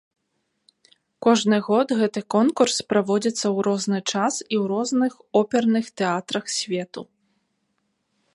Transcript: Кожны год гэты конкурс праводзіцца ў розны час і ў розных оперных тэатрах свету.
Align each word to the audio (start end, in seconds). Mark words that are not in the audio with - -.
Кожны 1.25 1.57
год 1.67 1.87
гэты 1.99 2.19
конкурс 2.35 2.75
праводзіцца 2.93 3.43
ў 3.43 3.57
розны 3.69 3.99
час 4.11 4.33
і 4.53 4.61
ў 4.61 4.63
розных 4.73 5.13
оперных 5.43 5.85
тэатрах 6.03 6.45
свету. 6.59 7.01